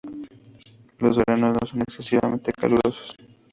[0.97, 3.13] Los veranos no son excesivamente calurosos.